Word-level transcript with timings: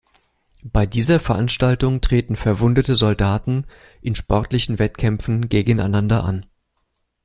Bei 0.63 0.87
dieser 0.87 1.19
Veranstaltung 1.19 2.01
treten 2.01 2.35
verwundete 2.35 2.95
Soldaten 2.95 3.67
in 4.01 4.15
sportlichen 4.15 4.79
Wettkämpfen 4.79 5.47
gegeneinander 5.47 6.23
an. 6.23 6.47